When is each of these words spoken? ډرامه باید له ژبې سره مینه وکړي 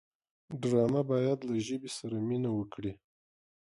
ډرامه 0.61 1.01
باید 1.11 1.39
له 1.49 1.55
ژبې 1.67 1.89
سره 1.97 2.15
مینه 2.27 2.49
وکړي 2.53 2.91